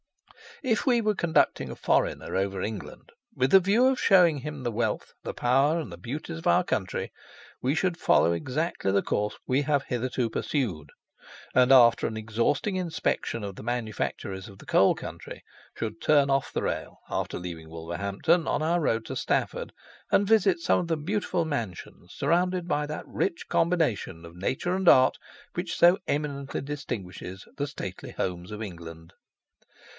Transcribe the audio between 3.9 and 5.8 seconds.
showing him the wealth, the power,